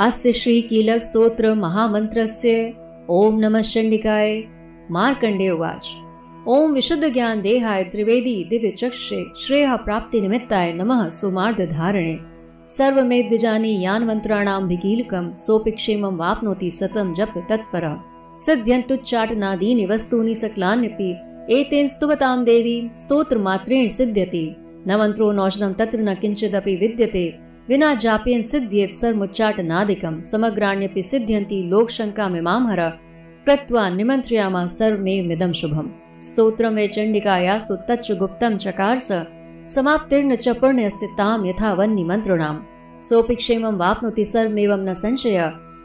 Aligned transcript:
अस्य 0.00 0.32
श्री 0.32 0.60
कीलक 0.62 1.02
स्तोत्र 1.02 1.54
महामन्त्रस्य 1.54 2.50
ओम 3.10 3.38
नमः 3.38 3.60
चण्डिकाय 3.60 4.42
मार्कण्डे 4.90 5.48
उवाच। 5.50 5.88
ओम 6.48 6.72
विशुद्ध 6.72 7.08
ज्ञान 7.12 7.40
देहाय 7.42 7.82
त्रिवेदी 7.84 8.34
दिव्य 8.44 8.70
चक्षे 8.70 9.18
श्रेय 9.40 9.66
प्राप्ति 9.76 10.20
निमित्ताय 10.20 10.72
नमः 10.72 11.08
सुमार्द 11.08 11.60
धारणे 11.70 12.16
सर्वमेद्य 12.68 13.38
जानी 13.38 13.72
यान 13.84 14.04
मंत्राणाम 14.04 14.68
भिकीलकम 14.68 15.34
सोपिक्षेमम 15.36 16.16
वापनोति 16.16 16.70
सतम 16.70 17.14
जप 17.14 17.34
तत्पर। 17.50 17.88
सिद्ध्यन्तुच्चाटनादीनि 18.38 19.86
वस्तूनि 19.86 20.34
सकलान्यपि 20.34 21.10
एतेन 21.58 21.86
स्तुवतां 21.86 22.44
देवी 22.44 22.76
स्तोत्र 22.98 23.38
मात्रेण 23.38 23.88
सिद्ध्यति। 23.88 24.46
न 24.88 25.00
मंत्रो 25.00 25.32
नौषधम 25.32 25.72
तत्र 25.72 26.00
न 26.00 26.14
किंचिदपि 26.14 26.76
विद्यते। 26.76 27.26
विना 27.68 27.88
जाप्येन 27.94 28.40
सिद्ध्येत 28.40 28.90
सर्वोच्चाटनादिकम 28.90 30.14
समग्राण्यपि 30.22 31.02
सिद्ध्यन्ति 31.02 31.56
लोक 31.70 31.90
शंका 31.90 32.28
मिमाम 32.28 32.66
हर 32.66 32.80
कृत्वा 33.46 33.82
निमन्त्र्यामा 33.88 34.66
सर्वमेव 34.66 35.52
शुभम। 35.52 35.90
स्तोत्रम 36.26 36.74
वे 36.74 36.86
चण्डिकायास्तु 36.88 37.74
तच्च 37.88 38.10
गुप्तम 38.18 38.56
चकार 38.56 38.98
स 38.98 39.18
समाप्तिर्न 39.74 40.36
च 40.36 40.54
पुण्यस्य 40.60 41.06
ताम 41.18 41.44
यथा 41.46 41.72
वन्नि 41.72 42.04
मन्त्रिणां 42.04 42.54
सोऽपि 43.08 43.34
क्षेमं 43.34 43.76
वाप्नोति 43.76 44.24
सर्वमेवं 44.24 44.86
न 44.86 44.94
संशय, 44.94 45.38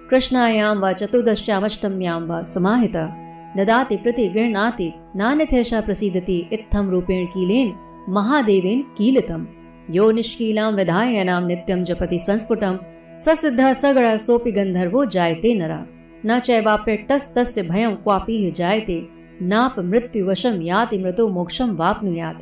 कृष्णायां 0.09 0.75
वा 0.79 0.91
चतुर्दश्यामष्टम्यां 0.93 2.19
वा 2.27 2.41
समाहित। 2.43 2.95
ददाति 3.57 3.97
प्रति 3.97 4.27
गृह्णाति 4.27 4.87
नान्यथेषा 5.15 5.81
प्रसीदति 5.81 6.37
इत्थं 6.53 6.89
रूपेण 6.89 7.25
कीलेन, 7.25 7.73
महादेवेन 8.09 8.81
कीलितम्। 8.97 9.45
यो 9.91 10.11
निष्कीलां 10.11 10.73
विधायनां 10.73 11.47
नित्यं 11.47 11.83
जपति 11.83 12.19
संस्फुटं 12.19 12.77
स 13.19 13.29
सिद्धः 13.29 13.73
सगणः 13.73 14.17
सोऽपि 14.17 14.51
गन्धर्वो 14.51 15.05
जायते 15.05 15.55
नरा। 15.55 15.85
न 16.25 16.39
चैवाप्यट्टस्तस्य 16.39 17.63
भयं 17.63 17.95
क्वापि 17.95 18.51
जायते, 18.51 19.07
नाप 19.41 19.75
मृत्युवशं 19.79 20.61
याति 20.61 20.97
मृतो 20.97 21.27
मोक्षं 21.27 21.75
वाप्नुयात्। 21.75 22.41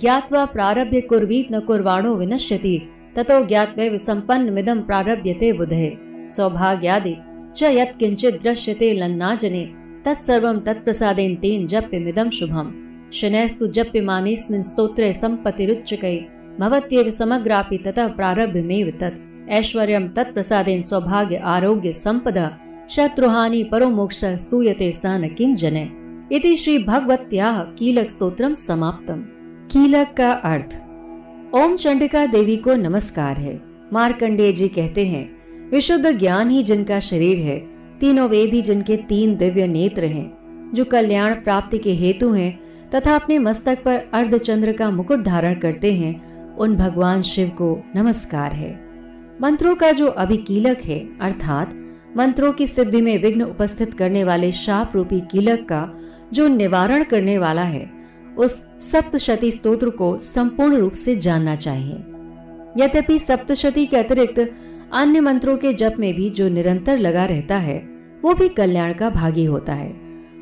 ज्ञात्वा 0.00 0.44
प्रारभ्य 0.44 1.00
कुर्वीत 1.00 1.48
न 1.52 1.60
कुर्वाणो 1.60 2.14
विनश्यति, 2.14 2.88
ततो 3.16 3.46
ज्ञात्वैव 3.46 3.98
सम्पन्नमिदं 3.98 4.82
प्रारभ्यते 4.82 5.52
बुधे। 5.52 5.98
सौभाग्यादि, 6.36 7.16
च 7.56 7.62
यत् 7.62 7.98
किञ्चित् 7.98 8.42
दृश्यते 8.42 8.92
लन्नाजने, 8.92 9.70
तत्सर्वं 10.04 10.60
तत्प्रसादेन 10.60 11.34
तेन 11.34 11.66
जप्यमिदं 11.66 12.30
शुभम्। 12.30 13.12
शनैस्तु 13.12 13.66
जप्यमानेऽस्मिन् 13.66 14.62
स्तोत्रे 14.62 15.12
सम्पतिरुच्चकै 15.12 16.39
भवत्येव 16.60 17.10
समग्रापि 17.10 17.78
ततः 17.78 18.08
प्रारभ्यमेव 18.08 18.90
तत्। 19.00 19.50
ऐश्वर्यं 19.50 20.08
तत्प्रसादेन 20.08 20.82
सौभाग्य 20.82 21.36
आरोग्य 21.36 21.92
संपदा, 21.92 22.58
शत्रुहानि 22.90 23.64
परो 23.64 23.90
मोक्ष 23.90 24.24
स्तूयते 24.24 24.92
स 24.92 25.02
न 25.06 25.28
किञ्जने। 25.38 25.90
इति 26.32 26.56
श्री 26.56 26.78
भगवत्याः 26.78 27.60
कीलक 27.60 28.10
स्तोत्रम 28.10 28.54
समाप्तम्। 28.54 29.22
कीलक 29.68 30.14
का 30.16 30.32
अर्थ। 30.32 30.82
ओम 31.54 31.76
चंडिका 31.76 32.26
देवी 32.26 32.56
को 32.56 32.74
नमस्कार 32.74 33.36
है। 33.36 33.62
मार्कंडेय 33.92 34.52
जी 34.52 34.68
कहते 34.68 35.06
हैं, 35.06 35.30
विशुद्ध 35.70 36.18
ज्ञान 36.18 36.50
ही 36.50 36.62
जिनका 36.62 37.00
शरीर 37.00 37.38
है, 37.38 37.58
तीनों 38.00 38.28
वेद 38.28 38.54
ही 38.54 38.62
जिनके 38.62 38.96
तीन 38.96 39.36
दिव्य 39.36 39.66
नेत्र 39.66 40.04
हैं, 40.04 40.32
जो 40.74 40.84
कल्याण 40.84 41.34
प्राप्ति 41.34 41.78
के 41.78 41.92
हेतु 41.92 42.32
हैं, 42.32 42.60
तथा 42.94 43.14
अपने 43.14 43.38
मस्तक 43.38 43.82
पर 43.84 44.00
अर्ध 44.12 44.38
चंद्र 44.38 44.72
का 44.72 44.90
मुकुट 44.90 45.22
धारण 45.22 45.54
करते 45.54 45.94
हैं 45.94 46.29
उन 46.60 46.76
भगवान 46.76 47.22
शिव 47.22 47.48
को 47.48 47.82
नमस्कार 47.96 48.52
है। 48.52 48.80
मंत्रों 49.42 49.74
का 49.74 49.92
जो 49.92 50.06
अभिकीलक 50.06 50.78
है, 50.78 51.08
अर्थात 51.20 51.74
मंत्रों 52.16 52.52
की 52.52 52.66
सिद्धि 52.66 53.00
में 53.00 53.22
विघ्न 53.22 53.42
उपस्थित 53.42 53.94
करने 53.94 54.24
वाले 54.24 54.52
शाप 54.52 54.92
रूपी 54.94 55.20
कीलक 55.20 55.60
का 55.60 55.98
जो 56.32 56.48
निवारण 56.48 57.04
करने 57.04 57.38
वाला 57.38 57.62
है, 57.62 57.90
उस 58.38 58.68
सप्तशती 58.80 59.50
स्तोत्र 59.50 59.90
को 59.90 60.18
संपूर्ण 60.18 60.76
रूप 60.76 60.92
से 60.92 61.16
जानना 61.16 61.56
चाहिए। 61.56 61.94
यद्यपि 62.84 63.18
सप्तशती 63.18 63.86
के 63.86 63.96
अतिरिक्त 63.96 64.52
अन्य 64.92 65.20
मंत्रों 65.20 65.56
के 65.56 65.72
जप 65.72 65.94
में 65.98 66.14
भी 66.14 66.30
जो 66.30 66.48
निरंतर 66.48 66.98
लगा 66.98 67.24
रहता 67.24 67.56
है, 67.56 67.88
वो 68.22 68.34
भी 68.34 68.48
कल्याण 68.48 68.92
का 68.92 69.10
भागी 69.10 69.44
होता 69.44 69.72
है। 69.72 70.00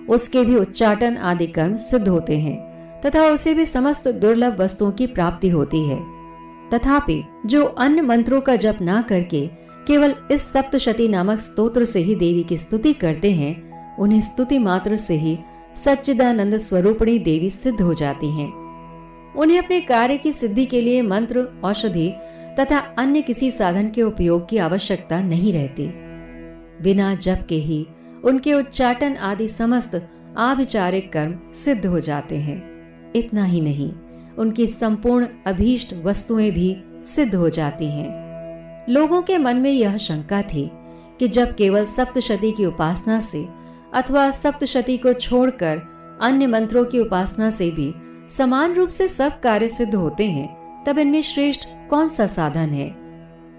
उसके 0.09 0.45
भी 0.45 0.57
उच्चाटन 0.57 1.17
आदि 1.17 1.47
कर्म 1.47 1.77
सिद्ध 1.77 2.09
होते 2.09 2.39
हैं। 2.39 2.68
तथा 3.07 3.27
उसे 3.27 3.55
भी 3.55 3.67
समस्त 3.67 4.09
दुर्लभ 4.09 4.61
वस्तुओं 4.61 4.93
की 4.93 5.07
प्राप्ति 5.07 5.49
होती 5.49 5.89
है। 5.89 6.19
तथापि, 6.71 7.25
जो 7.47 7.65
अन्य 7.65 8.03
मंत्रों 8.03 8.41
का 8.41 8.57
जप 8.57 8.79
ना 8.81 9.03
करके 9.03 9.51
केवल 9.87 10.15
इस 10.31 10.53
सप्तशती 10.53 11.09
नामक 11.09 11.39
स्तोत्र 11.39 11.85
से 11.85 11.99
ही 11.99 12.15
देवी 12.15 12.45
की 12.45 12.57
स्तुति 12.57 12.93
करते 12.93 13.33
हैं, 13.33 13.69
उन्हें 13.97 14.21
स्तुति 14.21 14.59
मात्र 14.59 14.97
से 14.97 15.15
ही 15.15 15.39
सच्चिदानंद 15.77 16.57
स्वरूपणी 16.57 17.19
देवी 17.19 17.51
सिद्ध 17.51 17.81
हो 17.81 17.95
जाती 17.95 18.31
हैं। 18.31 18.53
उन्हें 19.37 19.59
अपने 19.59 19.81
कार्य 19.81 20.17
की 20.17 20.33
सिद्धि 20.33 20.67
के 20.67 20.81
लिए 20.81 21.03
मंत्र, 21.03 21.61
औषधि 21.65 22.15
तथा 22.61 22.79
अन्य 22.79 23.23
किसी 23.23 23.51
साधन 23.51 23.91
के 23.91 24.03
उपयोग 24.03 24.49
की 24.49 24.59
आवश्यकता 24.59 25.21
नहीं 25.21 25.53
रहती। 25.53 25.89
बिना 26.83 27.15
जप 27.15 27.47
के 27.49 27.55
ही 27.55 27.87
उनके 28.25 28.55
उच्चाटन 28.55 29.17
आदि 29.17 29.49
समस्त 29.49 30.09
आविचारिक 30.39 31.13
कर्म 31.13 31.39
सिद्ध 31.55 31.87
हो 31.87 32.01
जाते 32.01 32.37
हैं। 32.37 32.68
इतना 33.17 33.45
ही 33.45 33.61
नहीं, 33.61 33.93
उनकी 34.39 34.67
संपूर्ण 34.67 35.27
अभीष्ट 35.47 35.95
वस्तुएँ 36.05 36.51
भी 36.51 36.77
सिद्ध 37.05 37.35
हो 37.35 37.49
जाती 37.49 37.87
हैं। 37.87 38.87
लोगों 38.89 39.23
के 39.23 39.39
मन 39.39 39.57
में 39.57 39.71
यह 39.71 39.97
शंका 39.97 40.43
थी 40.43 40.71
कि 41.19 41.29
जब 41.29 41.55
केवल 41.55 41.85
सप्तशती 41.85 42.53
की 42.53 42.67
उपासना 42.67 43.21
से 43.21 43.49
अथवा 43.95 44.31
सप्तशती 44.31 44.99
को 44.99 45.13
छोड़कर 45.13 45.83
अन्य 46.23 46.47
मंत्रों 46.47 46.85
की 46.85 47.01
उपासना 47.01 47.51
से 47.51 47.71
भी 47.71 47.95
समान 48.29 48.75
रूप 48.75 48.89
से 48.89 49.09
सब 49.09 49.41
कार्य 49.41 49.69
सिद्ध 49.69 49.95
होते 49.95 50.27
हैं, 50.31 50.85
तब 50.85 50.99
इनमें 50.99 51.23
श्रेष्ठ 51.23 51.69
कौन 51.91 52.09
सा 52.09 52.27
साधन 52.27 52.71
है 52.71 52.97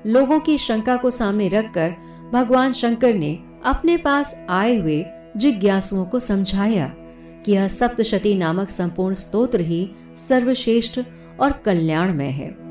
लोगों 0.08 0.40
की 0.40 0.58
शंका 0.58 0.96
को 0.98 1.10
सामने 1.10 1.48
रखकर 1.48 1.96
भगवान 2.34 2.74
शंकर 2.74 3.14
ने 3.14 3.40
अपने 3.66 3.98
पास 3.98 4.46
आए 4.50 4.76
हुए 4.78 5.06
जिज्ञासुओं 5.38 6.06
को 6.06 6.20
समझाया 6.20 6.94
कि 7.46 7.52
यह 7.52 7.68
सप्तशती 7.68 8.36
नामक 8.36 8.70
संपूर्ण 8.70 9.14
स्तोत्र 9.14 9.62
ही 9.62 9.90
सर्वश्रेष्ठ 10.30 11.02
और 11.40 11.52
कल्याणमय 11.52 12.26
है। 12.26 12.70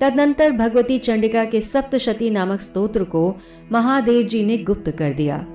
तदनंतर 0.00 0.50
भगवती 0.50 0.98
चंडिका 0.98 1.44
के 1.44 1.60
सप्तशती 1.60 2.30
नामक 2.30 2.60
स्तोत्र 2.60 3.04
को 3.04 3.36
महादेव 3.72 4.26
जी 4.26 4.44
ने 4.44 4.58
गुप्त 4.58 4.90
कर 4.90 5.12
दिया। 5.12 5.46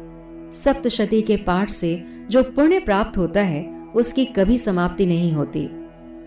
सप्तशती 0.52 1.22
के 1.22 1.36
पाठ 1.38 1.70
से 1.70 2.04
जो 2.30 2.44
पुण्य 2.44 2.80
प्राप्त 2.80 3.18
होता 3.18 3.42
है, 3.42 3.88
उसकी 3.96 4.26
कभी 4.26 4.58
समाप्ति 4.58 5.06
नहीं 5.06 5.34
होती। 5.34 5.70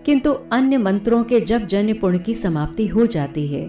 किंतु 0.06 0.32
अन्य 0.32 0.76
मंत्रों 0.76 1.24
के 1.24 1.40
जब 1.40 1.66
जन्य 1.66 1.92
पुण्य 1.92 2.18
की 2.18 2.34
समाप्ति 2.34 2.86
हो 2.86 3.06
जाती 3.06 3.46
है। 3.46 3.64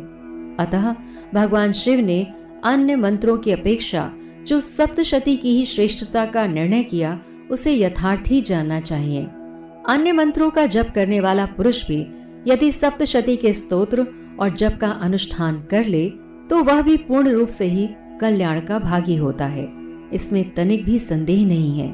अतः 0.60 0.96
भगवान 1.34 1.72
शिव 1.72 2.00
ने 2.00 2.28
अन्य 2.64 2.96
मंत्रों 2.96 3.38
की 3.38 3.52
अपेक्षा 3.52 4.14
जो 4.48 4.60
सप्तशती 4.60 5.36
की 5.36 5.58
ही 5.58 5.66
श्रेष्ठता 5.66 6.25
का 6.25 6.48
निर्णय 6.48 6.84
किया 6.84 7.20
उसे 7.52 7.74
यथार्थ 7.74 8.34
जानना 8.48 8.80
चाहिए। 8.80 9.24
अन्य 9.90 10.12
मंत्रों 10.12 10.50
का 10.50 10.66
जप 10.66 10.92
करने 10.96 11.20
वाला 11.20 11.46
पुरुष 11.46 11.88
भी 11.88 12.00
यदि 12.48 12.72
सप्तशती 12.72 13.36
के 13.36 13.54
स्तोत्र 13.54 14.08
और 14.40 14.50
जप 14.50 14.78
का 14.81 14.88
अनुष्ठान 14.88 15.62
कर 15.72 15.86
ले 15.86 16.09
तो 16.50 16.64
वह 16.64 16.81
भी 16.81 16.98
पूर्ण 16.98 17.30
रूप 17.30 17.50
से 17.50 17.66
ही 17.66 17.88
कल्याण 18.22 18.59
का 18.59 18.80
भागी 18.80 19.16
होता 19.16 19.46
है। 19.46 19.68
इसमें 20.14 20.54
तनिक 20.54 20.86
भी 20.86 21.00
संदेह 21.00 21.46
नहीं 21.48 21.80
है। 21.80 21.92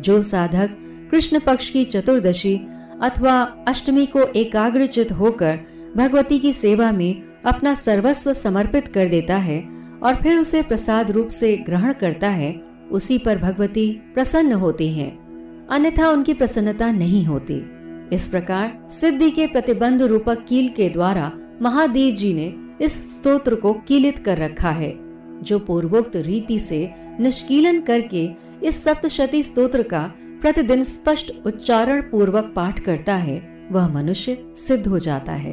जो 0.00 0.22
साधक 0.22 0.76
कृष्ण 1.10 1.40
पक्ष 1.40 1.70
की 1.70 1.84
चतुर्दशी 1.84 2.56
अथवा 3.02 3.40
अष्टमी 3.68 4.06
को 4.06 4.22
एकाग्रचित 4.22 5.12
होकर 5.12 5.58
भगवती 5.96 6.38
की 6.38 6.52
सेवा 6.52 6.92
में 6.92 7.22
अपना 7.46 7.74
सर्वस्व 7.74 8.32
समर्पित 8.32 8.88
कर 8.88 9.08
देता 9.08 9.36
है 9.36 9.60
और 10.02 10.14
फिर 10.14 10.36
उसे 10.36 10.62
प्रसाद 10.62 11.10
रूप 11.10 11.28
से 11.28 11.56
ग्रहण 11.56 11.92
करता 11.92 12.28
है 12.28 12.52
उसी 12.92 13.18
पर 13.18 13.38
भगवती 13.38 13.90
प्रसन्न 14.14 14.52
होती 14.52 14.88
हैं, 14.92 15.10
अन्यथा 15.68 16.08
उनकी 16.08 16.34
प्रसन्नता 16.34 16.90
नहीं 16.92 17.24
होती। 17.24 17.62
इस 18.14 18.26
प्रकार 18.28 18.88
सिद्धि 18.90 19.30
के 19.30 19.46
प्रतिबंध 19.46 20.02
रूपक 20.02 20.44
कील 20.48 20.68
के 20.68 20.88
द्वारा 20.88 21.30
महादेव 21.62 22.14
जी 22.14 22.32
ने 22.34 22.52
इस 22.84 22.94
स्तोत्र 23.12 23.54
को 23.54 23.72
कीलित 23.88 24.18
कर 24.18 24.38
रखा 24.38 24.70
है, 24.70 24.94
जो 25.42 25.58
पूर्वोक्त 25.58 26.16
रीति 26.16 26.58
से 26.58 26.88
निष्कीलन 27.20 27.80
करके 27.80 28.28
इस 28.62 28.82
सप्तशती 28.84 29.42
स्तोत्र 29.42 29.82
का 29.82 30.02
प्रतिदिन 30.42 30.82
स्पष्ट 30.84 31.32
उच्चारण 31.46 32.00
पूर्वक 32.02 32.52
पाठ 32.56 32.80
करता 32.80 33.14
है, 33.16 33.40
वह 33.72 33.88
मनुष्य 33.88 34.36
सिद्ध 34.58 34.86
हो 34.86 34.98
जाता 34.98 35.32
है। 35.32 35.52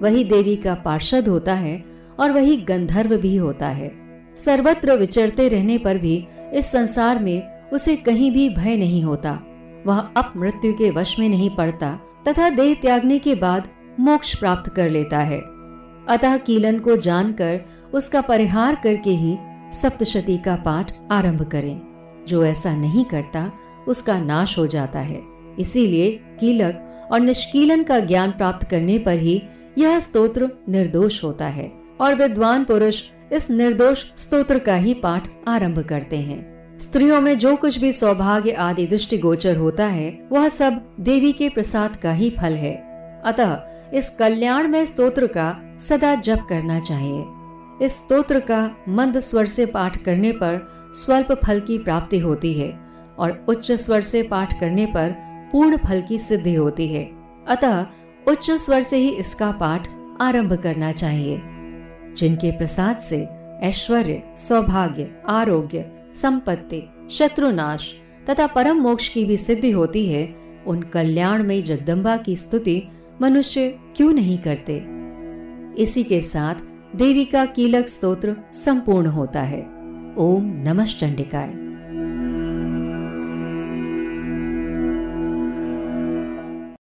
वही 0.00 0.24
देवी 0.24 0.56
का 0.56 0.74
पार्षद 0.74 1.28
होता 1.28 1.54
है 1.54 1.84
और 2.20 2.32
वही 2.32 2.56
गंधर्व 2.58 3.16
भी 3.16 3.36
होता 3.36 3.68
है। 3.68 3.92
सर्वत्र 4.36 4.96
विचरते 4.96 5.48
रहने 5.48 5.78
पर 5.78 5.98
भी 5.98 6.16
इस 6.54 6.72
संसार 6.72 7.18
में 7.18 7.68
उसे 7.72 7.96
कहीं 7.96 8.30
भी 8.30 8.48
भय 8.48 8.76
नहीं 8.76 9.02
होता। 9.02 9.38
वह 9.86 9.98
अप 9.98 10.32
मृत्यु 10.36 10.72
के 10.72 10.90
वश 10.90 11.18
में 11.18 11.28
नहीं 11.28 11.50
पड़ता, 11.50 12.00
तथा 12.28 12.50
देह 12.50 12.74
त्यागने 12.74 13.18
के 13.18 13.34
बाद 13.34 13.68
मोक्ष 14.00 14.36
प्राप्त 14.36 14.74
कर 14.74 14.90
लेता 14.90 15.18
है। 15.18 15.38
अतः 16.08 16.36
कीलन 16.36 16.78
को 16.78 16.96
जानकर 16.96 17.60
उसका 17.94 18.20
परिहार 18.20 18.74
करके 18.74 19.10
ही 19.10 19.36
सप्तशती 19.72 20.38
का 20.38 20.56
पाठ 20.56 20.92
आरंभ 21.10 21.42
करें। 21.42 21.80
जो 22.28 22.44
ऐसा 22.44 22.76
नहीं 22.76 23.04
करता, 23.04 23.52
उसका 23.88 24.18
नाश 24.18 24.58
हो 24.58 24.66
जाता 24.66 24.98
है। 24.98 25.22
इसीलिए 25.58 26.20
कीलक 26.40 27.08
और 27.12 27.20
निष्कीलन 27.20 27.82
का 27.82 27.98
ज्ञान 27.98 28.30
प्राप्त 28.30 28.68
करने 28.68 28.98
पर 28.98 29.18
ही 29.18 29.42
यह 29.78 30.00
स्तोत्र 30.00 30.50
निर्दोष 30.68 31.24
होता 31.24 31.46
है 31.46 31.72
और 32.00 32.14
विद्वान 32.14 32.64
पुरुष 32.64 33.02
इस 33.32 33.50
निर्दोष 33.50 34.04
स्तोत्र 34.16 34.58
का 34.58 34.76
ही 34.76 34.94
पाठ 34.94 35.28
आरंभ 35.48 35.78
करते 35.78 36.16
हैं। 36.16 36.78
स्त्रियों 36.78 37.20
में 37.20 37.38
जो 37.38 37.56
कुछ 37.56 37.78
भी 37.78 37.92
सौभाग्य 37.92 38.52
आदि 38.52 38.86
दृष्टि 38.86 39.18
गोचर 39.18 39.56
होता 39.56 39.86
है, 39.86 40.28
वह 40.32 40.48
सब 40.48 40.96
देवी 41.00 41.32
के 41.32 41.48
प्रसाद 41.48 41.96
का 41.96 42.12
ही 42.12 42.30
फल 42.30 42.52
है। 42.52 42.74
अतः 43.24 43.58
इस 43.94 44.08
कल्याण 44.08 44.68
में 44.68 44.84
स्तोत्र 44.84 45.26
का 45.26 45.76
सदा 45.80 46.14
जप 46.14 46.46
करना 46.48 46.80
चाहिए। 46.80 47.24
इस 47.86 47.96
स्तोत्र 47.96 48.40
का 48.40 48.76
मंद 48.88 49.20
स्वर 49.20 49.46
से 49.46 49.66
पाठ 49.66 50.02
करने 50.02 50.32
पर 50.32 50.74
स्वल्प 50.96 51.32
फल 51.44 51.60
की 51.60 51.78
प्राप्ति 51.78 52.18
होती 52.18 52.52
है 52.52 52.78
और 53.18 53.46
उच्च 53.48 53.72
स्वर 53.72 54.00
से 54.00 54.22
पाठ 54.22 54.60
करने 54.60 54.86
पर 54.86 55.14
पूर्ण 55.52 55.76
फल 55.76 56.02
की 56.08 56.18
सिद्धि 56.18 56.54
होती 56.54 56.88
है। 56.88 57.10
अतः 57.48 57.86
उच्च 58.28 58.50
स्वर 58.50 58.82
से 58.82 58.96
ही 58.96 59.08
इसका 59.08 59.50
पाठ 59.50 59.88
आरंभ 60.20 60.54
करना 60.54 60.92
चाहिए। 60.92 61.42
जिनके 62.16 62.50
प्रसाद 62.50 62.98
से 62.98 63.28
ऐश्वर्य, 63.62 64.22
सौभाग्य, 64.38 65.22
आरोग्य, 65.28 65.92
संपत्ति, 66.14 66.82
शत्रुनाश 67.10 67.94
तथा 68.30 68.46
परम 68.46 68.76
मोक्ष 68.76 69.08
की 69.08 69.24
भी 69.24 69.36
सिद्धि 69.36 69.70
होती 69.70 70.06
है, 70.06 70.34
उन 70.66 70.82
कल्याण 70.82 71.42
में 71.42 71.64
जगदम्बा 71.64 72.16
की 72.16 72.36
स्तुति 72.36 72.82
मनुष्य 73.22 73.78
क्यों 73.96 74.12
नहीं 74.12 74.38
करते? 74.38 74.84
इसी 75.82 76.04
के 76.04 76.20
साथ 76.20 76.54
देवी 76.96 77.24
का 77.24 77.44
कीलक 77.44 77.88
स्तोत्र 77.88 78.36
संपूर्ण 78.52 79.06
होता 79.06 79.42
है। 79.42 79.60
ओम 80.18 80.44
नमः 80.44 80.86
चंडिकाय। 80.86 81.73